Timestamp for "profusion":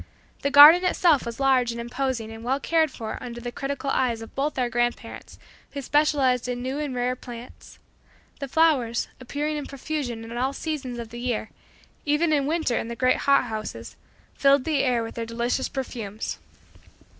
9.67-10.23